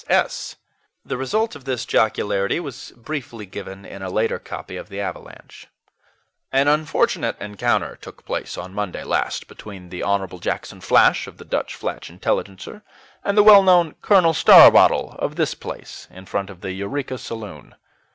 [0.07, 0.07] S.
[0.25, 0.55] S."
[1.05, 5.67] The result of this jocularity was briefly given in a later copy of the AVALANCHE.
[6.51, 10.39] "An unfortunate rencounter took place on Monday last, between the Hon.
[10.39, 12.81] Jackson Flash of THE DUTCH FLAT INTELLIGENCER
[13.23, 14.33] and the well known Col.
[14.33, 17.75] Starbottle of this place, in front of the Eureka Saloon.